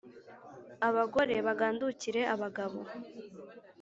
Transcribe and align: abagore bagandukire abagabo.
abagore 0.87 1.35
bagandukire 1.47 2.21
abagabo. 2.33 2.79